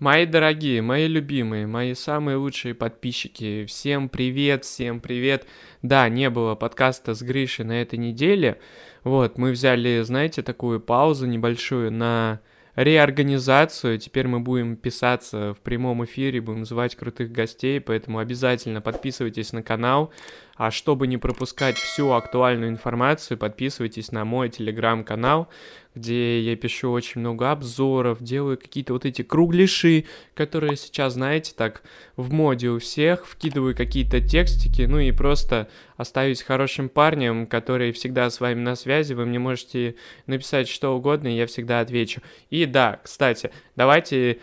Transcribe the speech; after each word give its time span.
Мои 0.00 0.24
дорогие, 0.24 0.80
мои 0.80 1.06
любимые, 1.06 1.66
мои 1.66 1.92
самые 1.92 2.38
лучшие 2.38 2.72
подписчики, 2.72 3.66
всем 3.66 4.08
привет, 4.08 4.64
всем 4.64 4.98
привет. 4.98 5.46
Да, 5.82 6.08
не 6.08 6.30
было 6.30 6.54
подкаста 6.54 7.12
с 7.12 7.20
Гришей 7.20 7.66
на 7.66 7.82
этой 7.82 7.98
неделе. 7.98 8.58
Вот, 9.04 9.36
мы 9.36 9.50
взяли, 9.50 10.00
знаете, 10.00 10.40
такую 10.40 10.80
паузу 10.80 11.26
небольшую 11.26 11.92
на 11.92 12.40
реорганизацию. 12.76 13.98
Теперь 13.98 14.26
мы 14.26 14.40
будем 14.40 14.76
писаться 14.76 15.52
в 15.52 15.60
прямом 15.60 16.02
эфире, 16.06 16.40
будем 16.40 16.64
звать 16.64 16.96
крутых 16.96 17.30
гостей, 17.30 17.78
поэтому 17.78 18.20
обязательно 18.20 18.80
подписывайтесь 18.80 19.52
на 19.52 19.62
канал. 19.62 20.14
А 20.60 20.70
чтобы 20.70 21.06
не 21.06 21.16
пропускать 21.16 21.78
всю 21.78 22.12
актуальную 22.12 22.70
информацию, 22.70 23.38
подписывайтесь 23.38 24.12
на 24.12 24.26
мой 24.26 24.50
телеграм-канал 24.50 25.48
где 25.94 26.40
я 26.40 26.56
пишу 26.56 26.92
очень 26.92 27.20
много 27.20 27.50
обзоров, 27.50 28.22
делаю 28.22 28.56
какие-то 28.56 28.92
вот 28.92 29.04
эти 29.04 29.22
кругляши, 29.22 30.04
которые 30.34 30.76
сейчас, 30.76 31.14
знаете, 31.14 31.52
так 31.56 31.82
в 32.16 32.32
моде 32.32 32.68
у 32.68 32.78
всех, 32.78 33.26
вкидываю 33.26 33.74
какие-то 33.74 34.20
текстики, 34.20 34.82
ну 34.82 35.00
и 35.00 35.10
просто 35.10 35.68
оставить 35.96 36.42
хорошим 36.42 36.88
парнем, 36.88 37.46
который 37.46 37.92
всегда 37.92 38.30
с 38.30 38.40
вами 38.40 38.60
на 38.60 38.76
связи, 38.76 39.14
вы 39.14 39.26
мне 39.26 39.38
можете 39.38 39.96
написать 40.26 40.68
что 40.68 40.96
угодно, 40.96 41.28
и 41.28 41.36
я 41.36 41.46
всегда 41.46 41.80
отвечу. 41.80 42.20
И 42.50 42.66
да, 42.66 43.00
кстати, 43.02 43.50
давайте 43.74 44.38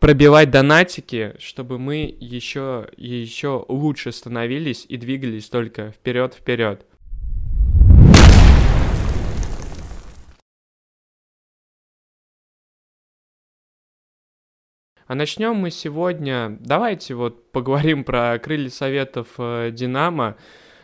пробивать 0.00 0.50
донатики, 0.50 1.34
чтобы 1.38 1.78
мы 1.78 2.16
еще 2.18 2.88
еще 2.96 3.64
лучше 3.68 4.12
становились 4.12 4.86
и 4.88 4.96
двигались 4.96 5.48
только 5.48 5.92
вперед 5.92 6.34
вперед. 6.34 6.86
А 15.06 15.14
начнем 15.16 15.56
мы 15.56 15.70
сегодня, 15.70 16.56
давайте 16.60 17.14
вот 17.14 17.50
поговорим 17.52 18.04
про 18.04 18.38
крылья 18.38 18.70
советов 18.70 19.26
э, 19.38 19.70
Динамо. 19.72 20.36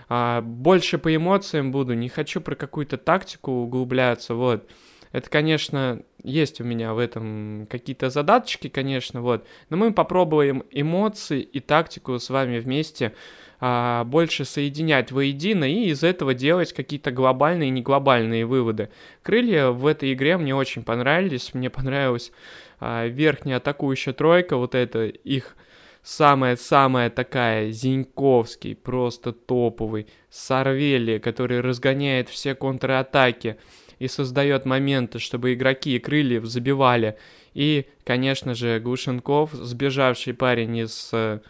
А, 0.08 0.40
больше 0.40 0.98
по 0.98 1.14
эмоциям 1.14 1.70
буду, 1.70 1.94
не 1.94 2.08
хочу 2.08 2.40
про 2.40 2.56
какую-то 2.56 2.96
тактику 2.98 3.52
углубляться, 3.52 4.34
вот. 4.34 4.68
Это, 5.12 5.30
конечно, 5.30 6.02
есть 6.26 6.60
у 6.60 6.64
меня 6.64 6.92
в 6.92 6.98
этом 6.98 7.68
какие-то 7.70 8.10
задаточки, 8.10 8.68
конечно, 8.68 9.22
вот. 9.22 9.46
Но 9.70 9.76
мы 9.76 9.92
попробуем 9.92 10.64
эмоции 10.72 11.40
и 11.40 11.60
тактику 11.60 12.18
с 12.18 12.28
вами 12.30 12.58
вместе 12.58 13.14
а, 13.60 14.02
больше 14.04 14.44
соединять 14.44 15.12
воедино 15.12 15.64
и 15.64 15.86
из 15.86 16.02
этого 16.02 16.34
делать 16.34 16.72
какие-то 16.72 17.12
глобальные 17.12 17.68
и 17.68 17.70
неглобальные 17.70 18.44
выводы. 18.44 18.90
Крылья 19.22 19.68
в 19.68 19.86
этой 19.86 20.12
игре 20.12 20.36
мне 20.36 20.54
очень 20.54 20.82
понравились, 20.82 21.54
мне 21.54 21.70
понравилось 21.70 22.32
а, 22.80 23.06
верхняя 23.06 23.58
атакующая 23.58 24.12
тройка, 24.12 24.56
вот 24.56 24.74
это 24.74 25.06
их 25.06 25.56
самая-самая 26.02 27.08
такая, 27.08 27.70
Зиньковский, 27.70 28.74
просто 28.74 29.32
топовый, 29.32 30.08
Сарвели, 30.28 31.20
который 31.20 31.60
разгоняет 31.60 32.28
все 32.28 32.56
контратаки 32.56 33.58
и 33.98 34.08
создает 34.08 34.64
моменты, 34.66 35.18
чтобы 35.18 35.54
игроки 35.54 35.98
крыльев 35.98 36.44
забивали. 36.44 37.16
И, 37.54 37.86
конечно 38.04 38.54
же, 38.54 38.80
Глушенков, 38.80 39.52
сбежавший 39.52 40.34
парень 40.34 40.76
из 40.76 41.10
э, 41.12 41.40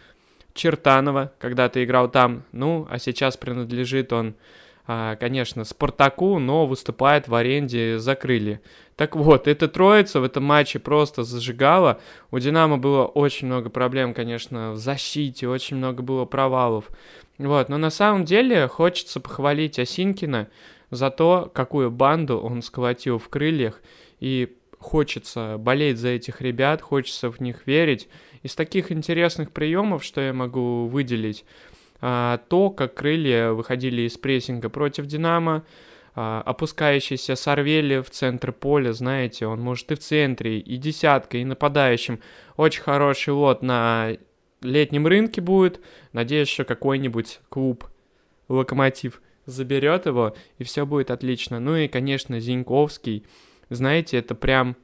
Чертанова, 0.53 1.33
когда-то 1.39 1.83
играл 1.83 2.09
там, 2.09 2.43
ну, 2.51 2.87
а 2.89 2.99
сейчас 2.99 3.37
принадлежит 3.37 4.13
он 4.13 4.35
а, 4.89 5.17
конечно, 5.17 5.65
Спартаку, 5.65 6.39
но 6.39 6.65
выступает 6.65 7.27
в 7.27 7.35
аренде 7.35 7.99
за 7.99 8.15
крылья. 8.15 8.61
Так 8.95 9.17
вот, 9.17 9.45
эта 9.45 9.67
троица 9.67 10.21
в 10.21 10.23
этом 10.23 10.45
матче 10.45 10.79
просто 10.79 11.23
зажигала. 11.23 11.99
У 12.31 12.39
Динамо 12.39 12.77
было 12.77 13.05
очень 13.05 13.47
много 13.47 13.69
проблем, 13.69 14.13
конечно, 14.13 14.71
в 14.71 14.77
защите, 14.77 15.49
очень 15.49 15.75
много 15.75 16.03
было 16.03 16.23
провалов. 16.23 16.85
Вот, 17.37 17.67
но 17.67 17.77
на 17.77 17.89
самом 17.89 18.23
деле 18.23 18.67
хочется 18.69 19.19
похвалить 19.19 19.77
Осинкина 19.77 20.47
за 20.89 21.09
то, 21.09 21.51
какую 21.53 21.91
банду 21.91 22.39
он 22.39 22.61
сколотил 22.61 23.17
в 23.19 23.29
крыльях. 23.29 23.81
И 24.19 24.57
хочется 24.79 25.57
болеть 25.57 25.97
за 25.97 26.09
этих 26.09 26.41
ребят, 26.41 26.81
хочется 26.81 27.29
в 27.29 27.39
них 27.39 27.67
верить. 27.67 28.07
Из 28.43 28.55
таких 28.55 28.91
интересных 28.91 29.51
приемов, 29.51 30.03
что 30.03 30.21
я 30.21 30.33
могу 30.33 30.87
выделить, 30.87 31.45
а, 31.99 32.39
то, 32.49 32.69
как 32.69 32.93
крылья 32.93 33.51
выходили 33.51 34.03
из 34.03 34.17
прессинга 34.17 34.69
против 34.69 35.07
Динамо, 35.07 35.65
а, 36.15 36.41
опускающийся 36.45 37.35
Сарвели 37.35 37.99
в 38.01 38.09
центр 38.09 38.51
поля, 38.51 38.93
знаете, 38.93 39.47
он 39.47 39.59
может 39.61 39.91
и 39.91 39.95
в 39.95 39.99
центре, 39.99 40.59
и 40.59 40.77
десяткой, 40.77 41.41
и 41.41 41.45
нападающим. 41.45 42.19
Очень 42.55 42.83
хороший 42.83 43.33
лот 43.33 43.61
на 43.61 44.17
летнем 44.61 45.07
рынке 45.07 45.41
будет. 45.41 45.81
Надеюсь, 46.13 46.47
что 46.47 46.63
какой-нибудь 46.63 47.39
клуб, 47.49 47.85
локомотив, 48.47 49.21
заберет 49.47 50.05
его, 50.05 50.35
и 50.59 50.63
все 50.63 50.85
будет 50.85 51.09
отлично. 51.09 51.59
Ну 51.59 51.75
и, 51.75 51.87
конечно, 51.87 52.39
Зиньковский. 52.39 53.25
Знаете, 53.69 54.17
это 54.17 54.35
прям 54.35 54.75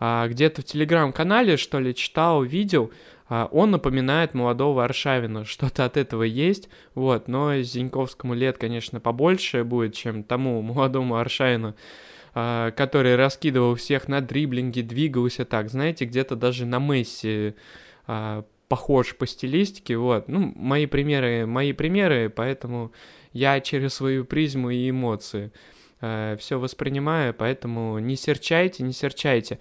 а, 0.00 0.26
где-то 0.26 0.62
в 0.62 0.64
телеграм-канале, 0.64 1.56
что 1.56 1.78
ли, 1.78 1.94
читал, 1.94 2.42
видел, 2.42 2.90
а, 3.28 3.48
он 3.52 3.70
напоминает 3.70 4.34
молодого 4.34 4.84
Аршавина, 4.84 5.44
что-то 5.46 5.84
от 5.84 5.96
этого 5.96 6.24
есть, 6.24 6.68
вот, 6.94 7.28
но 7.28 7.56
Зиньковскому 7.60 8.34
лет, 8.34 8.58
конечно, 8.58 8.98
побольше 8.98 9.62
будет, 9.62 9.94
чем 9.94 10.24
тому 10.24 10.60
молодому 10.60 11.16
Аршавину, 11.16 11.76
а, 12.34 12.72
который 12.72 13.14
раскидывал 13.16 13.76
всех 13.76 14.08
на 14.08 14.20
дриблинге, 14.20 14.82
двигался 14.82 15.44
так, 15.44 15.70
знаете, 15.70 16.04
где-то 16.04 16.34
даже 16.34 16.66
на 16.66 16.78
Месси 16.78 17.54
а, 18.06 18.44
похож 18.68 19.14
по 19.16 19.26
стилистике, 19.26 19.96
вот, 19.98 20.28
ну, 20.28 20.52
мои 20.56 20.86
примеры, 20.86 21.46
мои 21.46 21.72
примеры, 21.72 22.28
поэтому 22.28 22.90
я 23.32 23.60
через 23.60 23.94
свою 23.94 24.24
призму 24.24 24.70
и 24.70 24.90
эмоции 24.90 25.52
все 26.00 26.58
воспринимаю, 26.58 27.32
поэтому 27.32 28.00
не 28.00 28.16
серчайте, 28.16 28.82
не 28.82 28.92
серчайте. 28.92 29.60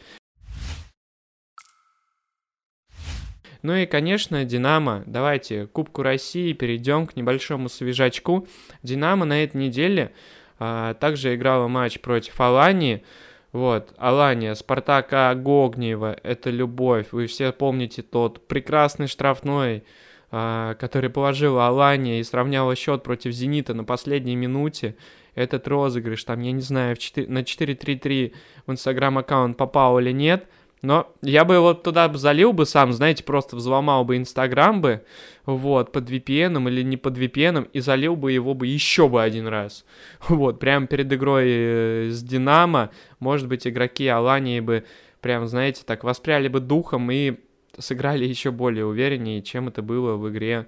Ну 3.61 3.75
и, 3.75 3.85
конечно, 3.85 4.43
Динамо. 4.43 5.03
Давайте 5.05 5.67
Кубку 5.67 6.01
России 6.01 6.53
перейдем 6.53 7.05
к 7.05 7.15
небольшому 7.15 7.69
свежачку. 7.69 8.47
Динамо 8.81 9.25
на 9.25 9.43
этой 9.43 9.57
неделе 9.57 10.13
а, 10.57 10.95
также 10.95 11.35
играла 11.35 11.67
матч 11.67 11.99
против 11.99 12.39
Алании. 12.41 13.03
Вот, 13.51 13.93
Алания, 13.97 14.55
Спартака 14.55 15.35
Гогниева, 15.35 16.17
это 16.23 16.49
любовь. 16.49 17.07
Вы 17.11 17.27
все 17.27 17.51
помните 17.51 18.01
тот 18.01 18.47
прекрасный 18.47 19.07
штрафной, 19.07 19.83
который 20.31 21.09
положила 21.09 21.68
Алания 21.68 22.19
и 22.19 22.24
сравняла 22.24 22.75
счет 22.75 23.03
против 23.03 23.34
Зенита 23.34 23.74
на 23.74 23.84
последней 23.84 24.36
минуте. 24.36 24.96
Этот 25.36 25.68
розыгрыш, 25.68 26.24
там, 26.24 26.42
я 26.42 26.52
не 26.52 26.62
знаю, 26.62 26.96
в 26.96 27.00
4, 27.00 27.28
на 27.28 27.40
4-3-3 27.40 28.34
в 28.66 28.72
инстаграм-аккаунт 28.72 29.58
попал 29.58 30.00
или 30.00 30.12
нет– 30.12 30.47
но 30.81 31.14
я 31.22 31.46
бы 31.46 31.56
его 31.56 31.74
туда 31.74 32.12
залил 32.14 32.53
бы 32.53 32.66
сам, 32.66 32.92
знаете, 32.92 33.24
просто 33.24 33.56
взломал 33.56 34.03
бы 34.03 34.18
Инстаграм 34.18 34.81
бы, 34.81 35.03
вот, 35.46 35.92
под 35.92 36.09
VPN 36.09 36.68
или 36.68 36.81
не 36.81 36.98
под 36.98 37.18
VPN, 37.18 37.69
и 37.72 37.80
залил 37.80 38.16
бы 38.16 38.31
его 38.31 38.53
бы 38.56 38.66
еще 38.66 39.08
бы 39.08 39.22
один 39.22 39.48
раз. 39.48 39.86
Вот, 40.28 40.59
прямо 40.59 40.88
перед 40.88 41.12
игрой 41.13 41.46
э, 41.48 42.08
с 42.09 42.24
Динамо, 42.24 42.90
может 43.19 43.48
быть, 43.48 43.68
игроки 43.68 44.08
Алании 44.08 44.59
бы, 44.59 44.86
прям, 45.19 45.46
знаете, 45.48 45.84
так 45.86 46.03
воспряли 46.03 46.48
бы 46.48 46.59
духом 46.59 47.12
и 47.12 47.36
сыграли 47.77 48.25
еще 48.25 48.51
более 48.51 48.85
увереннее, 48.85 49.41
чем 49.41 49.67
это 49.67 49.81
было 49.81 50.15
в 50.15 50.29
игре 50.29 50.67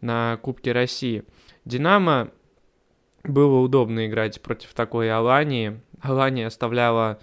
на 0.00 0.38
Кубке 0.42 0.72
России. 0.72 1.24
Динамо 1.64 2.30
было 3.24 3.60
удобно 3.60 4.06
играть 4.06 4.40
против 4.40 4.72
такой 4.74 5.10
Алании. 5.10 5.80
Алания 6.00 6.46
оставляла 6.46 7.18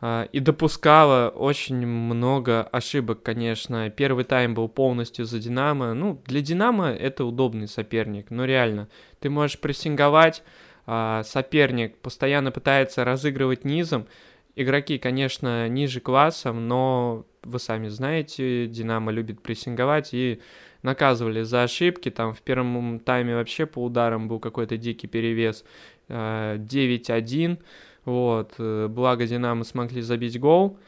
а, 0.00 0.28
и 0.32 0.40
допускала 0.40 1.30
очень 1.30 1.86
много 1.86 2.62
ошибок, 2.62 3.22
конечно. 3.22 3.88
Первый 3.90 4.24
тайм 4.24 4.54
был 4.54 4.68
полностью 4.68 5.24
за 5.24 5.38
Динамо. 5.38 5.94
Ну, 5.94 6.20
для 6.26 6.42
Динамо 6.42 6.88
это 6.88 7.24
удобный 7.24 7.68
соперник, 7.68 8.30
но 8.30 8.44
реально. 8.44 8.88
Ты 9.20 9.30
можешь 9.30 9.58
прессинговать, 9.58 10.42
а, 10.86 11.22
соперник 11.22 11.96
постоянно 11.96 12.50
пытается 12.50 13.04
разыгрывать 13.04 13.64
низом. 13.64 14.06
Игроки, 14.56 14.98
конечно, 14.98 15.68
ниже 15.68 16.00
классом, 16.00 16.68
но 16.68 17.26
вы 17.42 17.58
сами 17.58 17.88
знаете, 17.88 18.66
Динамо 18.66 19.10
любит 19.10 19.42
прессинговать 19.42 20.14
и 20.14 20.40
наказывали 20.82 21.42
за 21.42 21.64
ошибки. 21.64 22.10
Там 22.10 22.34
в 22.34 22.42
первом 22.42 23.00
тайме 23.00 23.34
вообще 23.34 23.66
по 23.66 23.82
ударам 23.82 24.28
был 24.28 24.38
какой-то 24.38 24.76
дикий 24.76 25.08
перевес 25.08 25.64
9-1. 26.08 27.58
А, 27.58 27.62
вот, 28.04 28.54
э, 28.58 28.86
благо 28.88 29.26
Динамо 29.26 29.64
смогли 29.64 30.02
забить 30.02 30.38
гол. 30.38 30.78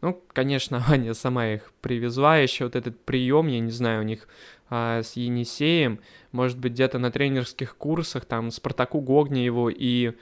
Ну, 0.00 0.20
конечно, 0.32 0.82
Аня 0.88 1.14
сама 1.14 1.48
их 1.48 1.72
привезла. 1.80 2.38
Еще 2.38 2.64
вот 2.64 2.74
этот 2.74 2.98
прием, 3.04 3.46
я 3.46 3.60
не 3.60 3.70
знаю, 3.70 4.00
у 4.00 4.04
них 4.04 4.26
а, 4.70 5.02
с 5.02 5.12
Енисеем, 5.14 6.00
может 6.32 6.58
быть, 6.58 6.72
где-то 6.72 6.98
на 6.98 7.12
тренерских 7.12 7.76
курсах, 7.76 8.24
там, 8.24 8.50
Спартаку 8.50 9.00
Гогниеву 9.00 9.68
и 9.68 10.08
а, 10.08 10.14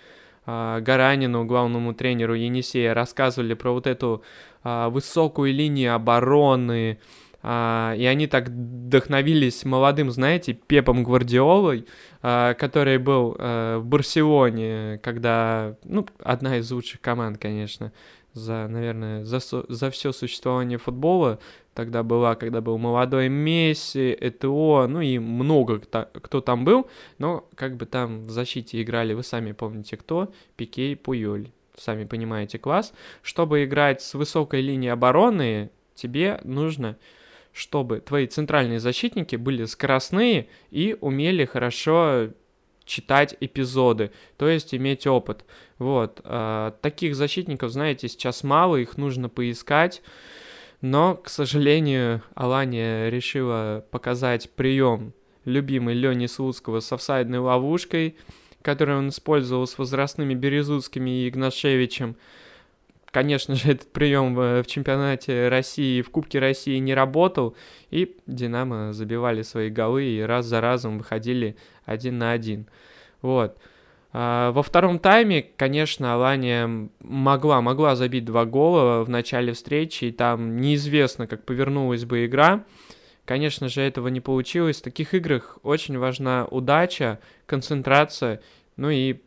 Гаранину, 0.46 1.44
главному 1.44 1.94
тренеру 1.94 2.34
Енисея, 2.34 2.94
рассказывали 2.94 3.54
про 3.54 3.72
вот 3.72 3.86
эту 3.86 4.22
а, 4.64 4.88
высокую 4.88 5.52
линию 5.52 5.94
обороны, 5.94 6.98
а, 7.42 7.94
и 7.96 8.04
они 8.04 8.26
так 8.28 8.48
вдохновились 8.48 9.64
молодым, 9.64 10.10
знаете, 10.10 10.52
Пепом 10.52 11.02
Гвардиолой, 11.02 11.86
а, 12.22 12.54
который 12.54 12.98
был 12.98 13.36
а, 13.38 13.78
в 13.78 13.84
Барселоне, 13.86 15.00
когда, 15.02 15.76
ну, 15.84 16.06
одна 16.22 16.58
из 16.58 16.70
лучших 16.70 17.00
команд, 17.00 17.38
конечно, 17.38 17.92
за, 18.32 18.68
наверное, 18.68 19.24
за, 19.24 19.40
за 19.40 19.90
все 19.90 20.12
существование 20.12 20.78
футбола 20.78 21.38
тогда 21.74 22.02
была, 22.02 22.34
когда 22.34 22.60
был 22.60 22.78
молодой 22.78 23.28
Месси, 23.28 24.16
ЭТО, 24.20 24.86
ну 24.88 25.00
и 25.00 25.18
много 25.18 25.80
кто, 25.80 26.40
там 26.40 26.64
был, 26.64 26.88
но 27.18 27.48
как 27.54 27.76
бы 27.76 27.86
там 27.86 28.26
в 28.26 28.30
защите 28.30 28.82
играли, 28.82 29.14
вы 29.14 29.22
сами 29.22 29.52
помните 29.52 29.96
кто, 29.96 30.32
Пике 30.56 30.92
и 30.92 30.94
Пуйоль, 30.94 31.50
сами 31.76 32.04
понимаете 32.04 32.58
класс. 32.58 32.92
Чтобы 33.22 33.64
играть 33.64 34.02
с 34.02 34.14
высокой 34.14 34.60
линии 34.60 34.90
обороны, 34.90 35.70
тебе 35.94 36.40
нужно 36.44 36.96
чтобы 37.54 38.00
твои 38.00 38.26
центральные 38.26 38.80
защитники 38.80 39.36
были 39.36 39.66
скоростные 39.66 40.48
и 40.70 40.96
умели 41.00 41.44
хорошо 41.44 42.30
читать 42.84 43.36
эпизоды, 43.40 44.10
то 44.36 44.48
есть 44.48 44.74
иметь 44.74 45.06
опыт. 45.06 45.44
Вот. 45.78 46.20
А, 46.24 46.72
таких 46.80 47.14
защитников, 47.14 47.70
знаете, 47.70 48.08
сейчас 48.08 48.42
мало, 48.42 48.76
их 48.76 48.96
нужно 48.96 49.28
поискать. 49.28 50.02
Но, 50.82 51.14
к 51.14 51.28
сожалению, 51.28 52.22
Алания 52.34 53.08
решила 53.08 53.84
показать 53.92 54.50
прием 54.50 55.14
любимый 55.44 55.94
Лени 55.94 56.26
Слуцкого 56.26 56.80
с 56.80 56.92
офсайдной 56.92 57.38
ловушкой, 57.38 58.16
которую 58.62 58.98
он 58.98 59.08
использовал 59.08 59.66
с 59.66 59.78
возрастными 59.78 60.34
Березутскими 60.34 61.10
и 61.10 61.28
Игнашевичем. 61.28 62.16
Конечно 63.12 63.54
же, 63.54 63.70
этот 63.70 63.92
прием 63.92 64.34
в 64.34 64.64
чемпионате 64.66 65.48
России, 65.48 66.02
в 66.02 66.10
Кубке 66.10 66.40
России 66.40 66.78
не 66.78 66.94
работал, 66.94 67.54
и 67.90 68.16
Динамо 68.26 68.92
забивали 68.92 69.42
свои 69.42 69.70
голы 69.70 70.04
и 70.04 70.20
раз 70.20 70.46
за 70.46 70.60
разом 70.60 70.98
выходили 70.98 71.56
один 71.84 72.18
на 72.18 72.32
один. 72.32 72.66
Вот. 73.20 73.56
А, 74.12 74.52
во 74.52 74.62
втором 74.62 74.98
тайме, 74.98 75.42
конечно, 75.42 76.14
Алания 76.14 76.88
могла, 77.00 77.60
могла 77.60 77.96
забить 77.96 78.24
два 78.24 78.44
гола 78.44 79.04
в 79.04 79.08
начале 79.08 79.52
встречи, 79.54 80.06
и 80.06 80.12
там 80.12 80.56
неизвестно, 80.58 81.26
как 81.26 81.44
повернулась 81.44 82.04
бы 82.04 82.26
игра. 82.26 82.64
Конечно 83.24 83.68
же, 83.68 83.80
этого 83.80 84.08
не 84.08 84.20
получилось. 84.20 84.80
В 84.80 84.82
таких 84.82 85.14
играх 85.14 85.58
очень 85.62 85.96
важна 85.96 86.46
удача, 86.50 87.20
концентрация, 87.46 88.42
ну 88.76 88.90
и 88.90 89.22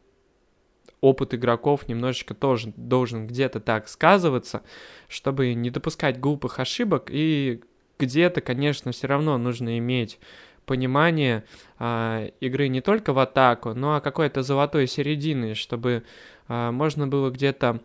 опыт 1.01 1.33
игроков 1.33 1.87
немножечко 1.87 2.33
тоже 2.33 2.73
должен 2.75 3.27
где-то 3.27 3.59
так 3.59 3.87
сказываться, 3.87 4.61
чтобы 5.07 5.53
не 5.53 5.69
допускать 5.69 6.19
глупых 6.19 6.59
ошибок, 6.59 7.09
и 7.09 7.61
где-то, 7.97 8.41
конечно, 8.41 8.91
все 8.91 9.07
равно 9.07 9.37
нужно 9.37 9.77
иметь 9.77 10.19
понимание 10.65 11.43
а, 11.77 12.27
игры 12.39 12.67
не 12.67 12.81
только 12.81 13.13
в 13.13 13.19
атаку, 13.19 13.73
но 13.73 13.95
а 13.95 14.01
какой-то 14.01 14.43
золотой 14.43 14.87
середины, 14.87 15.55
чтобы 15.55 16.03
а, 16.47 16.71
можно 16.71 17.07
было 17.07 17.29
где-то 17.29 17.81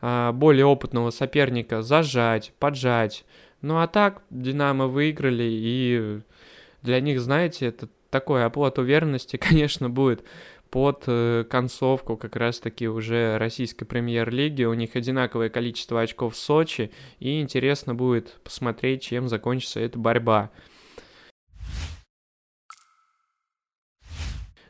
а, 0.00 0.32
более 0.32 0.66
опытного 0.66 1.10
соперника 1.10 1.82
зажать, 1.82 2.52
поджать. 2.58 3.24
Ну 3.60 3.78
а 3.78 3.86
так 3.86 4.22
Динамо 4.30 4.86
выиграли, 4.86 5.44
и 5.44 6.20
для 6.82 7.00
них, 7.00 7.20
знаете, 7.20 7.66
это 7.66 7.88
такой 8.10 8.44
оплот 8.44 8.78
уверенности, 8.78 9.36
конечно, 9.38 9.90
будет 9.90 10.24
под 10.72 11.04
э, 11.06 11.44
концовку 11.50 12.16
как 12.16 12.34
раз-таки 12.34 12.88
уже 12.88 13.36
российской 13.36 13.84
премьер-лиги. 13.84 14.64
У 14.64 14.72
них 14.72 14.96
одинаковое 14.96 15.50
количество 15.50 16.00
очков 16.00 16.34
в 16.34 16.38
Сочи, 16.38 16.90
и 17.20 17.42
интересно 17.42 17.94
будет 17.94 18.40
посмотреть, 18.42 19.02
чем 19.02 19.28
закончится 19.28 19.80
эта 19.80 19.98
борьба. 19.98 20.50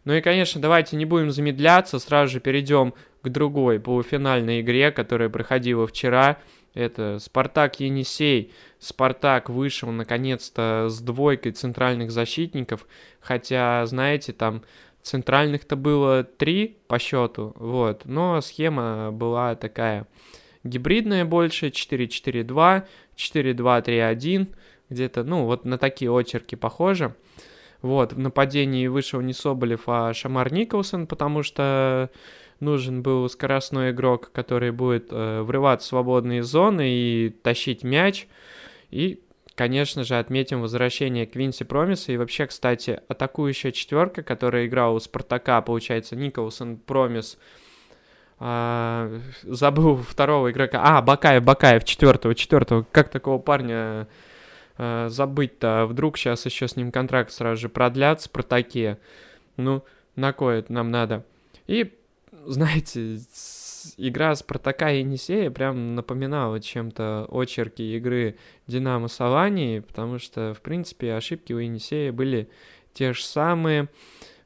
Ну 0.05 0.15
и, 0.15 0.21
конечно, 0.21 0.61
давайте 0.61 0.97
не 0.97 1.05
будем 1.05 1.31
замедляться, 1.31 1.99
сразу 1.99 2.33
же 2.33 2.41
перейдем 2.41 2.93
к 3.23 3.29
другой 3.29 3.79
полуфинальной 3.79 4.61
игре, 4.61 4.91
которая 4.91 5.29
проходила 5.29 5.87
вчера. 5.87 6.39
Это 6.75 7.19
Спартак 7.21 7.81
Енисей. 7.81 8.53
Спартак 8.79 9.49
вышел 9.49 9.91
наконец-то 9.91 10.87
с 10.89 11.01
двойкой 11.01 11.53
центральных 11.53 12.11
защитников, 12.11 12.87
хотя, 13.21 13.85
знаете, 13.87 14.33
там 14.33 14.63
Центральных-то 15.03 15.75
было 15.75 16.23
три 16.23 16.79
по 16.87 16.99
счету, 16.99 17.53
вот, 17.57 18.03
но 18.05 18.41
схема 18.41 19.11
была 19.11 19.57
такая 19.57 20.07
гибридная 20.63 21.25
больше, 21.25 21.69
4-4-2, 21.69 22.85
4-2-3-1, 23.17 24.55
где-то, 24.91 25.25
ну, 25.25 25.45
вот 25.45 25.65
на 25.65 25.77
такие 25.77 26.17
очерки 26.17 26.55
похоже. 26.55 27.17
Вот, 27.83 28.13
в 28.13 28.19
нападении 28.19 28.87
вышел 28.87 29.21
не 29.21 29.33
Соболев, 29.33 29.83
а 29.87 30.15
Шамар 30.15 30.53
Николсон, 30.53 31.07
потому 31.07 31.43
что 31.43 32.11
нужен 32.61 33.03
был 33.03 33.29
скоростной 33.29 33.91
игрок, 33.91 34.31
который 34.33 34.71
будет 34.71 35.09
э, 35.11 35.43
врываться 35.43 35.87
в 35.87 35.89
свободные 35.89 36.43
зоны 36.43 36.89
и 36.89 37.31
тащить 37.43 37.83
мяч. 37.83 38.29
И 38.91 39.21
Конечно 39.55 40.03
же, 40.03 40.19
отметим 40.19 40.63
возвращение 40.63 41.27
Квинси 41.27 41.65
Промиса. 41.65 42.13
И 42.13 42.17
вообще, 42.17 42.47
кстати, 42.47 43.01
атакующая 43.09 43.71
четверка, 43.71 44.23
которая 44.23 44.67
играла 44.67 44.95
у 44.95 44.99
Спартака, 44.99 45.61
получается, 45.61 46.17
Николсон, 46.17 46.79
Промис, 46.79 47.39
а, 48.39 49.13
забыл 49.43 49.97
второго 49.97 50.51
игрока. 50.51 50.81
А, 50.83 51.03
Бакаев, 51.03 51.45
Бакаев, 51.45 51.85
четвертого, 51.85 52.35
четвертого. 52.35 52.87
Как 52.93 53.11
такого 53.11 53.39
парня 53.39 54.09
а, 54.77 55.09
забыть-то? 55.09 55.87
Вдруг 55.87 56.17
сейчас 56.17 56.47
еще 56.47 56.69
с 56.69 56.77
ним 56.77 56.93
контракт 56.93 57.33
сразу 57.33 57.63
же 57.63 57.69
продлят 57.69 58.21
Спартаке. 58.23 58.99
Ну, 59.57 59.85
на 60.17 60.33
кое 60.33 60.61
это 60.61 60.73
нам 60.73 60.91
надо? 60.91 61.25
И, 61.67 61.93
знаете, 62.47 63.19
игра 63.97 64.35
Спартака 64.35 64.91
и 64.91 65.01
Енисея 65.01 65.51
прям 65.51 65.95
напоминала 65.95 66.61
чем-то 66.61 67.29
очерки 67.31 67.97
игры 67.97 68.37
Динамо 68.67 69.09
Салании, 69.09 69.81
потому 69.81 70.19
что, 70.19 70.55
в 70.55 70.61
принципе, 70.61 71.15
ошибки 71.15 71.53
у 71.53 71.59
Енисея 71.59 72.13
были 72.13 72.49
те 72.93 73.13
же 73.13 73.23
самые. 73.23 73.89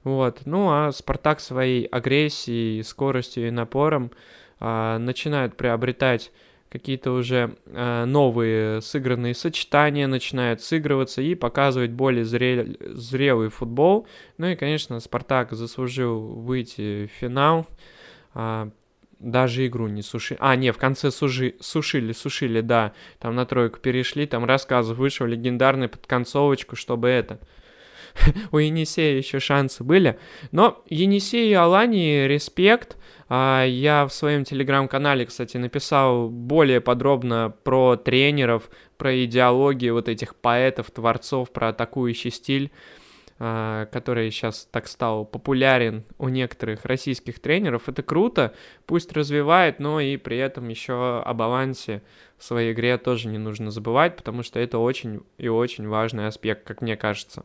Вот. 0.04 0.42
Ну 0.44 0.70
а 0.70 0.92
Спартак 0.92 1.40
своей 1.40 1.84
агрессией, 1.84 2.82
скоростью 2.82 3.48
и 3.48 3.50
напором 3.50 4.12
а, 4.60 4.98
начинает 4.98 5.56
приобретать 5.56 6.30
какие-то 6.70 7.12
уже 7.12 7.56
а, 7.66 8.04
новые 8.04 8.80
сыгранные 8.80 9.34
сочетания, 9.34 10.06
начинают 10.06 10.62
сыгрываться 10.62 11.22
и 11.22 11.34
показывать 11.34 11.90
более 11.90 12.24
зре... 12.24 12.76
зрелый 12.80 13.48
футбол. 13.48 14.06
Ну 14.38 14.48
и, 14.48 14.56
конечно, 14.56 15.00
Спартак 15.00 15.52
заслужил 15.52 16.20
выйти 16.20 17.06
в 17.06 17.10
финал. 17.18 17.66
А, 18.34 18.70
даже 19.18 19.66
игру 19.66 19.88
не 19.88 20.02
сушили. 20.02 20.38
А, 20.40 20.56
не, 20.56 20.72
в 20.72 20.78
конце 20.78 21.10
суши... 21.10 21.54
сушили, 21.60 22.12
сушили, 22.12 22.60
да. 22.60 22.92
Там 23.18 23.34
на 23.34 23.46
тройку 23.46 23.78
перешли, 23.78 24.26
там 24.26 24.44
рассказ 24.44 24.88
вышел 24.88 25.26
легендарный 25.26 25.88
под 25.88 26.06
концовочку, 26.06 26.76
чтобы 26.76 27.08
это... 27.08 27.38
У 28.52 28.58
Енисея 28.58 29.16
еще 29.16 29.40
шансы 29.40 29.84
были. 29.84 30.18
Но 30.52 30.82
Енисей 30.88 31.50
и 31.50 31.54
Алании 31.54 32.26
респект. 32.26 32.96
А, 33.28 33.64
я 33.64 34.06
в 34.06 34.12
своем 34.12 34.44
телеграм-канале, 34.44 35.26
кстати, 35.26 35.56
написал 35.56 36.28
более 36.28 36.80
подробно 36.80 37.54
про 37.64 37.96
тренеров, 37.96 38.70
про 38.96 39.24
идеологию 39.24 39.94
вот 39.94 40.08
этих 40.08 40.36
поэтов, 40.36 40.90
творцов, 40.90 41.50
про 41.50 41.68
атакующий 41.68 42.30
стиль. 42.30 42.70
А, 43.38 43.84
который 43.86 44.30
сейчас 44.30 44.66
так 44.70 44.88
стал 44.88 45.26
популярен 45.26 46.04
у 46.16 46.30
некоторых 46.30 46.86
российских 46.86 47.38
тренеров. 47.38 47.86
Это 47.86 48.02
круто, 48.02 48.54
пусть 48.86 49.12
развивает, 49.12 49.78
но 49.78 50.00
и 50.00 50.16
при 50.16 50.38
этом 50.38 50.68
еще 50.68 51.20
о 51.20 51.34
балансе 51.34 52.02
в 52.38 52.44
своей 52.44 52.72
игре 52.72 52.96
тоже 52.96 53.28
не 53.28 53.36
нужно 53.36 53.70
забывать, 53.70 54.16
потому 54.16 54.42
что 54.42 54.58
это 54.58 54.78
очень 54.78 55.20
и 55.36 55.48
очень 55.48 55.86
важный 55.86 56.28
аспект, 56.28 56.66
как 56.66 56.80
мне 56.80 56.96
кажется. 56.96 57.44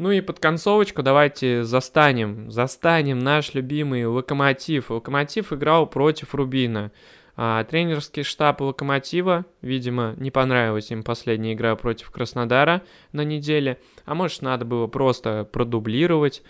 Ну 0.00 0.12
и 0.12 0.22
под 0.22 0.40
концовочку 0.40 1.02
давайте 1.02 1.62
застанем, 1.62 2.50
застанем 2.50 3.18
наш 3.18 3.52
любимый 3.52 4.06
Локомотив. 4.06 4.90
Локомотив 4.90 5.52
играл 5.52 5.86
против 5.86 6.34
Рубина. 6.34 6.90
А 7.36 7.62
тренерский 7.64 8.22
штаб 8.22 8.62
Локомотива, 8.62 9.44
видимо, 9.60 10.14
не 10.16 10.30
понравилась 10.30 10.90
им 10.90 11.02
последняя 11.02 11.52
игра 11.52 11.76
против 11.76 12.10
Краснодара 12.10 12.80
на 13.12 13.24
неделе, 13.24 13.76
а 14.06 14.14
может 14.14 14.40
надо 14.40 14.64
было 14.64 14.86
просто 14.86 15.46
продублировать, 15.52 16.42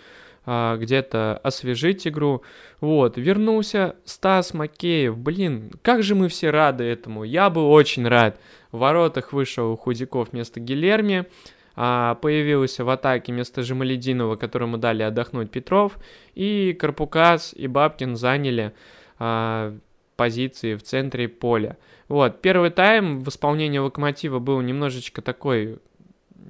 а, 0.45 0.77
где-то 0.77 1.37
освежить 1.43 2.07
игру. 2.07 2.43
Вот, 2.79 3.17
вернулся 3.17 3.97
Стас 4.05 4.53
Макеев. 4.53 5.17
Блин, 5.17 5.73
как 5.81 6.03
же 6.03 6.15
мы 6.15 6.29
все 6.29 6.51
рады 6.51 6.85
этому. 6.85 7.25
Я 7.25 7.49
был 7.49 7.69
очень 7.69 8.07
рад. 8.07 8.39
В 8.71 8.77
воротах 8.77 9.33
вышел 9.33 9.75
Худяков 9.75 10.29
вместо 10.31 10.61
Гилерми. 10.61 11.25
А, 11.75 12.15
появился 12.15 12.83
в 12.83 12.89
атаке 12.89 13.31
вместо 13.31 13.63
Жемалединова, 13.63 14.35
которому 14.35 14.77
дали 14.77 15.03
отдохнуть 15.03 15.51
Петров. 15.51 15.97
И 16.35 16.75
Карпукас 16.79 17.53
и 17.53 17.67
Бабкин 17.67 18.15
заняли 18.15 18.73
а, 19.19 19.75
позиции 20.15 20.75
в 20.75 20.83
центре 20.83 21.27
поля. 21.27 21.77
Вот, 22.07 22.41
первый 22.41 22.71
тайм 22.71 23.21
в 23.21 23.29
исполнении 23.29 23.79
Локомотива 23.79 24.39
был 24.39 24.59
немножечко 24.61 25.21
такой 25.21 25.79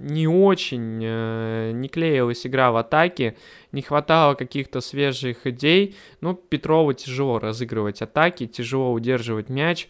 не 0.01 0.27
очень, 0.27 0.99
э, 1.03 1.71
не 1.73 1.87
клеилась 1.87 2.45
игра 2.45 2.71
в 2.71 2.77
атаке, 2.77 3.37
не 3.71 3.81
хватало 3.81 4.33
каких-то 4.33 4.81
свежих 4.81 5.45
идей. 5.45 5.95
Ну, 6.21 6.33
Петрову 6.33 6.93
тяжело 6.93 7.39
разыгрывать 7.39 8.01
атаки, 8.01 8.47
тяжело 8.47 8.91
удерживать 8.91 9.49
мяч. 9.49 9.87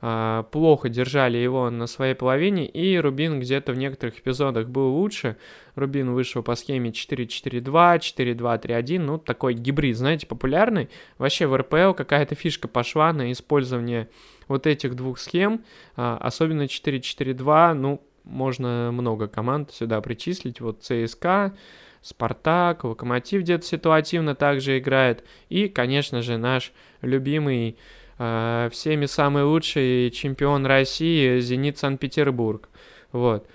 Плохо 0.00 0.88
держали 0.88 1.36
его 1.36 1.68
на 1.68 1.86
своей 1.86 2.14
половине, 2.14 2.66
и 2.66 2.96
Рубин 2.98 3.38
где-то 3.38 3.72
в 3.72 3.76
некоторых 3.76 4.18
эпизодах 4.18 4.68
был 4.68 4.94
лучше. 4.94 5.36
Рубин 5.74 6.14
вышел 6.14 6.42
по 6.42 6.54
схеме 6.54 6.90
4-4-2, 6.90 7.98
4-2-3-1, 7.98 8.98
ну, 8.98 9.18
такой 9.18 9.54
гибрид, 9.54 9.96
знаете, 9.96 10.26
популярный. 10.26 10.88
Вообще 11.18 11.46
в 11.46 11.56
РПЛ 11.56 11.92
какая-то 11.92 12.34
фишка 12.34 12.66
пошла 12.66 13.12
на 13.12 13.30
использование 13.30 14.08
вот 14.48 14.66
этих 14.66 14.96
двух 14.96 15.18
схем, 15.18 15.64
а, 15.96 16.16
особенно 16.16 16.62
4-4-2, 16.62 17.74
ну, 17.74 18.02
можно 18.24 18.90
много 18.92 19.28
команд 19.28 19.70
сюда 19.72 20.00
причислить, 20.00 20.60
вот 20.60 20.82
ЦСКА, 20.82 21.54
Спартак, 22.02 22.84
Локомотив 22.84 23.42
где-то 23.42 23.64
ситуативно 23.64 24.34
также 24.34 24.78
играет, 24.78 25.24
и, 25.50 25.68
конечно 25.68 26.22
же, 26.22 26.38
наш 26.38 26.72
любимый 27.02 27.76
всеми 28.20 29.06
самый 29.06 29.44
лучший 29.44 30.10
чемпион 30.10 30.66
России 30.66 31.40
Зенит 31.40 31.78
Санкт-Петербург. 31.78 32.68
Вот. 33.12 33.46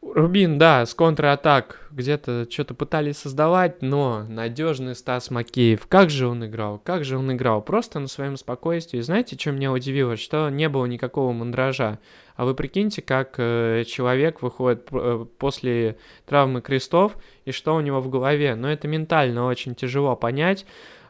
Рубин, 0.00 0.58
да, 0.58 0.86
с 0.86 0.94
контратак 0.94 1.88
где-то 1.90 2.46
что-то 2.48 2.74
пытались 2.74 3.18
создавать, 3.18 3.82
но 3.82 4.24
надежный 4.28 4.94
Стас 4.94 5.30
Макеев. 5.30 5.86
Как 5.86 6.08
же 6.10 6.28
он 6.28 6.46
играл? 6.46 6.78
Как 6.78 7.04
же 7.04 7.18
он 7.18 7.32
играл? 7.32 7.60
Просто 7.62 7.98
на 7.98 8.06
своем 8.06 8.36
спокойствии. 8.36 9.00
Знаете, 9.00 9.36
что 9.38 9.52
меня 9.52 9.72
удивило? 9.72 10.16
Что 10.16 10.50
не 10.50 10.68
было 10.68 10.86
никакого 10.86 11.32
мандража. 11.32 11.98
А 12.36 12.44
вы 12.44 12.54
прикиньте, 12.54 13.02
как 13.02 13.34
э, 13.38 13.84
человек 13.86 14.40
выходит 14.40 14.86
э, 14.92 15.26
после 15.38 15.98
травмы 16.26 16.62
крестов 16.62 17.16
и 17.44 17.50
что 17.52 17.74
у 17.74 17.80
него 17.80 18.00
в 18.00 18.08
голове. 18.08 18.54
Но 18.54 18.70
это 18.70 18.86
ментально 18.86 19.46
очень 19.46 19.74
тяжело 19.74 20.14
понять, 20.14 20.64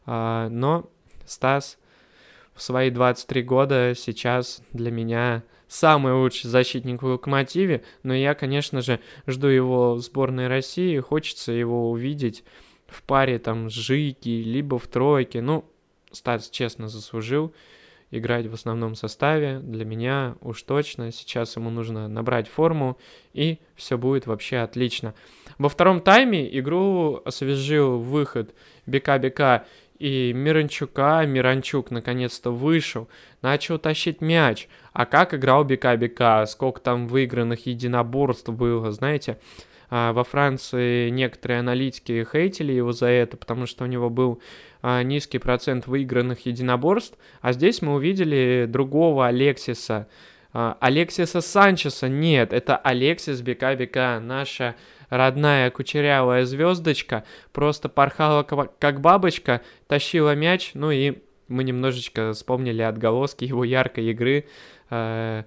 э, 0.07 0.49
но 0.51 0.89
Стас 1.27 1.78
в 2.59 2.63
свои 2.63 2.91
23 2.91 3.43
года 3.45 3.95
сейчас 3.97 4.61
для 4.73 4.91
меня 4.91 5.45
самый 5.69 6.13
лучший 6.13 6.51
защитник 6.51 7.03
в 7.03 7.07
Локомотиве, 7.07 7.85
но 8.03 8.15
я, 8.15 8.35
конечно 8.35 8.83
же, 8.83 8.99
жду 9.29 9.47
его 9.47 9.95
в 9.95 10.01
сборной 10.01 10.49
России, 10.49 10.99
хочется 10.99 11.53
его 11.53 11.89
увидеть 11.93 12.43
в 12.89 13.05
паре 13.05 13.39
там 13.39 13.71
с 13.71 13.75
Жики, 13.75 14.43
либо 14.45 14.77
в 14.77 14.89
тройке. 14.89 15.41
Ну, 15.41 15.65
Стас 16.11 16.51
честно 16.51 16.89
заслужил 16.89 17.55
играть 18.11 18.47
в 18.47 18.55
основном 18.55 18.97
составе. 18.97 19.61
Для 19.61 19.85
меня 19.85 20.35
уж 20.41 20.63
точно 20.63 21.13
сейчас 21.13 21.55
ему 21.55 21.71
нужно 21.71 22.09
набрать 22.09 22.49
форму, 22.49 22.99
и 23.35 23.61
все 23.77 23.99
будет 23.99 24.27
вообще 24.27 24.57
отлично. 24.59 25.15
Во 25.59 25.69
втором 25.69 26.01
тайме 26.01 26.59
игру 26.59 27.21
освежил 27.25 28.01
выход 28.01 28.53
Бека-Бека 28.87 29.67
и 29.99 30.33
Миранчука, 30.33 31.25
Миранчук 31.27 31.91
наконец-то 31.91 32.51
вышел, 32.51 33.09
начал 33.43 33.79
тащить 33.79 34.21
мяч. 34.21 34.69
А 34.93 35.07
как 35.07 35.35
играл 35.35 35.65
Бека-Бека, 35.65 36.45
сколько 36.47 36.81
там 36.81 37.07
выигранных 37.07 37.67
единоборств 37.67 38.49
было, 38.49 38.93
знаете. 38.93 39.39
А, 39.91 40.13
во 40.13 40.25
Франции 40.25 41.09
некоторые 41.09 41.61
аналитики 41.61 42.27
хейтили 42.31 42.73
его 42.73 42.93
за 42.93 43.07
это, 43.07 43.37
потому 43.37 43.67
что 43.67 43.85
у 43.85 43.87
него 43.87 44.11
был 44.11 44.41
а, 44.83 45.03
низкий 45.03 45.39
процент 45.39 45.87
выигранных 45.87 46.47
единоборств. 46.47 47.19
А 47.41 47.53
здесь 47.53 47.83
мы 47.83 47.95
увидели 47.95 48.67
другого 48.69 49.27
Алексиса. 49.27 50.09
А, 50.53 50.77
Алексиса 50.81 51.41
Санчеса 51.41 52.09
нет, 52.09 52.53
это 52.53 52.77
Алексис 52.77 53.41
Бека-Бека, 53.41 54.21
наша 54.23 54.77
родная 55.09 55.71
кучерявая 55.71 56.45
звездочка 56.45 57.25
просто 57.53 57.89
порхала 57.89 58.43
как 58.43 59.01
бабочка, 59.01 59.63
тащила 59.87 60.35
мяч, 60.35 60.73
ну 60.75 60.91
и 60.91 61.19
мы 61.49 61.65
немножечко 61.65 62.33
вспомнили 62.33 62.83
отголоски 62.83 63.45
его 63.45 63.65
яркой 63.65 64.11
игры. 64.11 64.47
Э, 64.91 65.45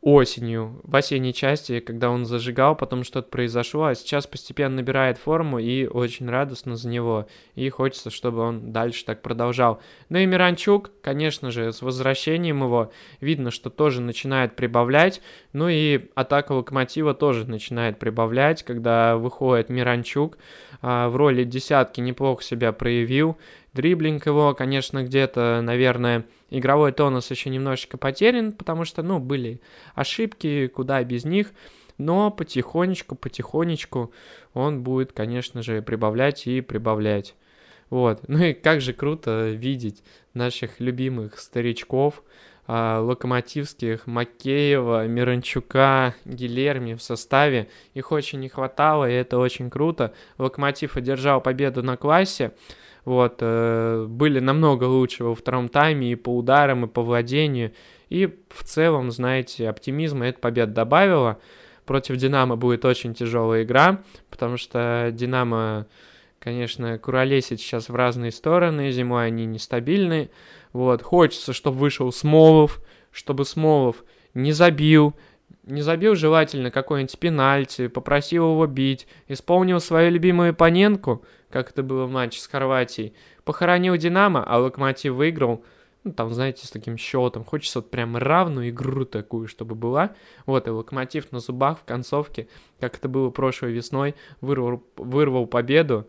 осенью, 0.00 0.80
в 0.84 0.94
осенней 0.94 1.32
части, 1.32 1.80
когда 1.80 2.10
он 2.10 2.24
зажигал, 2.24 2.76
потом 2.76 3.02
что-то 3.02 3.28
произошло, 3.30 3.86
а 3.86 3.94
сейчас 3.96 4.28
постепенно 4.28 4.76
набирает 4.76 5.18
форму 5.18 5.58
и 5.58 5.86
очень 5.86 6.30
радостно 6.30 6.76
за 6.76 6.88
него. 6.88 7.26
И 7.56 7.68
хочется, 7.68 8.10
чтобы 8.10 8.40
он 8.40 8.72
дальше 8.72 9.04
так 9.04 9.22
продолжал. 9.22 9.80
Ну 10.08 10.18
и 10.18 10.26
Миранчук, 10.26 10.92
конечно 11.02 11.50
же, 11.50 11.72
с 11.72 11.82
возвращением 11.82 12.62
его 12.62 12.92
видно, 13.20 13.50
что 13.50 13.70
тоже 13.70 14.00
начинает 14.00 14.54
прибавлять. 14.54 15.20
Ну 15.52 15.68
и 15.68 16.08
атака 16.14 16.52
Локомотива 16.52 17.12
тоже 17.12 17.48
начинает 17.48 17.98
прибавлять, 17.98 18.62
когда 18.62 19.16
выходит 19.16 19.68
Миранчук. 19.68 20.38
А, 20.80 21.08
в 21.08 21.16
роли 21.16 21.42
десятки 21.42 22.00
неплохо 22.00 22.44
себя 22.44 22.72
проявил. 22.72 23.36
Дриблинг 23.78 24.26
его, 24.26 24.54
конечно, 24.54 25.04
где-то, 25.04 25.60
наверное, 25.62 26.24
игровой 26.50 26.90
тонус 26.90 27.30
еще 27.30 27.48
немножечко 27.48 27.96
потерян, 27.96 28.50
потому 28.50 28.84
что, 28.84 29.04
ну, 29.04 29.20
были 29.20 29.60
ошибки, 29.94 30.66
куда 30.66 31.04
без 31.04 31.24
них. 31.24 31.52
Но 31.96 32.32
потихонечку, 32.32 33.14
потихонечку 33.14 34.12
он 34.52 34.82
будет, 34.82 35.12
конечно 35.12 35.62
же, 35.62 35.80
прибавлять 35.80 36.48
и 36.48 36.60
прибавлять. 36.60 37.36
Вот. 37.88 38.26
Ну 38.26 38.42
и 38.42 38.52
как 38.52 38.80
же 38.80 38.92
круто 38.92 39.50
видеть 39.50 40.02
наших 40.34 40.80
любимых 40.80 41.38
старичков, 41.38 42.24
э, 42.66 42.98
локомотивских, 42.98 44.08
Макеева, 44.08 45.06
Миранчука, 45.06 46.16
Гилерми 46.24 46.94
в 46.94 47.02
составе. 47.02 47.68
Их 47.94 48.10
очень 48.10 48.40
не 48.40 48.48
хватало, 48.48 49.08
и 49.08 49.14
это 49.14 49.38
очень 49.38 49.70
круто. 49.70 50.14
Локомотив 50.36 50.96
одержал 50.96 51.40
победу 51.40 51.84
на 51.84 51.96
классе. 51.96 52.50
Вот, 53.08 53.38
э, 53.40 54.04
были 54.06 54.38
намного 54.38 54.84
лучше 54.84 55.24
во 55.24 55.34
втором 55.34 55.70
тайме 55.70 56.12
и 56.12 56.14
по 56.14 56.36
ударам, 56.36 56.84
и 56.84 56.88
по 56.88 57.00
владению. 57.00 57.72
И 58.10 58.26
в 58.50 58.64
целом, 58.64 59.10
знаете, 59.10 59.70
оптимизма 59.70 60.26
эта 60.26 60.38
победа 60.38 60.74
добавила. 60.74 61.38
Против 61.86 62.16
Динамо 62.18 62.56
будет 62.56 62.84
очень 62.84 63.14
тяжелая 63.14 63.62
игра, 63.62 64.02
потому 64.28 64.58
что 64.58 65.08
Динамо, 65.10 65.86
конечно, 66.38 66.98
куролесит 66.98 67.60
сейчас 67.60 67.88
в 67.88 67.94
разные 67.94 68.30
стороны, 68.30 68.90
зимой 68.90 69.28
они 69.28 69.46
нестабильны. 69.46 70.28
Вот, 70.74 71.00
хочется, 71.00 71.54
чтобы 71.54 71.78
вышел 71.78 72.12
Смолов, 72.12 72.78
чтобы 73.10 73.46
Смолов 73.46 74.04
не 74.34 74.52
забил, 74.52 75.14
не 75.68 75.82
забил 75.82 76.14
желательно 76.14 76.70
какой-нибудь 76.70 77.18
пенальти, 77.18 77.88
попросил 77.88 78.52
его 78.52 78.66
бить, 78.66 79.06
исполнил 79.28 79.80
свою 79.80 80.10
любимую 80.10 80.54
Паненку, 80.54 81.24
как 81.50 81.70
это 81.70 81.82
было 81.82 82.06
в 82.06 82.10
матче 82.10 82.40
с 82.40 82.46
Хорватией, 82.46 83.14
похоронил 83.44 83.96
Динамо, 83.96 84.44
а 84.44 84.58
Локомотив 84.58 85.14
выиграл, 85.14 85.62
ну, 86.04 86.12
там, 86.12 86.32
знаете, 86.32 86.66
с 86.66 86.70
таким 86.70 86.96
счетом. 86.96 87.44
Хочется 87.44 87.80
вот 87.80 87.90
прям 87.90 88.16
равную 88.16 88.70
игру 88.70 89.04
такую, 89.04 89.48
чтобы 89.48 89.74
была. 89.74 90.14
Вот, 90.46 90.66
и 90.66 90.70
Локомотив 90.70 91.32
на 91.32 91.40
зубах 91.40 91.80
в 91.80 91.84
концовке, 91.84 92.48
как 92.80 92.96
это 92.96 93.08
было 93.08 93.30
прошлой 93.30 93.72
весной, 93.72 94.14
вырвал, 94.40 94.82
вырвал 94.96 95.46
победу. 95.46 96.08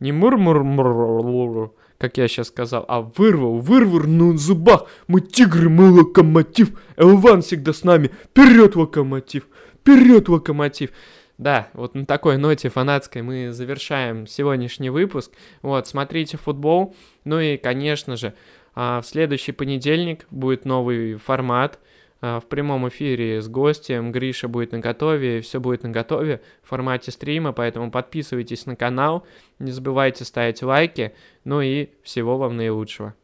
Не 0.00 0.10
мур-мур-мур, 0.12 1.74
как 2.02 2.18
я 2.18 2.26
сейчас 2.26 2.48
сказал, 2.48 2.84
а 2.88 3.00
вырвал, 3.00 3.60
вырвал 3.60 4.00
на 4.00 4.36
зубах. 4.36 4.86
Мы 5.06 5.20
тигры, 5.20 5.68
мы 5.68 5.88
локомотив. 5.88 6.70
Элван 6.96 7.42
всегда 7.42 7.72
с 7.72 7.84
нами. 7.84 8.10
Вперед, 8.24 8.74
локомотив! 8.74 9.46
Вперед, 9.76 10.28
локомотив! 10.28 10.90
Да, 11.38 11.68
вот 11.74 11.94
на 11.94 12.04
такой 12.04 12.38
ноте 12.38 12.70
фанатской 12.70 13.22
мы 13.22 13.52
завершаем 13.52 14.26
сегодняшний 14.26 14.90
выпуск. 14.90 15.30
Вот, 15.62 15.86
смотрите 15.86 16.38
футбол. 16.38 16.96
Ну 17.24 17.38
и, 17.38 17.56
конечно 17.56 18.16
же, 18.16 18.34
а, 18.74 19.00
в 19.00 19.06
следующий 19.06 19.52
понедельник 19.52 20.26
будет 20.32 20.64
новый 20.64 21.14
формат– 21.14 21.78
в 22.22 22.44
прямом 22.48 22.88
эфире 22.88 23.42
с 23.42 23.48
гостем. 23.48 24.12
Гриша 24.12 24.48
будет 24.48 24.72
на 24.72 24.78
готове, 24.78 25.40
все 25.42 25.60
будет 25.60 25.82
на 25.82 25.90
готове 25.90 26.40
в 26.62 26.68
формате 26.68 27.10
стрима, 27.10 27.52
поэтому 27.52 27.90
подписывайтесь 27.90 28.64
на 28.64 28.76
канал, 28.76 29.26
не 29.58 29.72
забывайте 29.72 30.24
ставить 30.24 30.62
лайки, 30.62 31.12
ну 31.44 31.60
и 31.60 31.90
всего 32.02 32.38
вам 32.38 32.56
наилучшего. 32.56 33.14